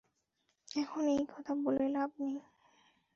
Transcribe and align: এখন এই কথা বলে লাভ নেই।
এখন 0.67 1.03
এই 1.07 1.23
কথা 1.31 1.53
বলে 1.63 1.85
লাভ 1.89 2.09
নেই। 2.19 2.35